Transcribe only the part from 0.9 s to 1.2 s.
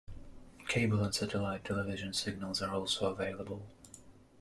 and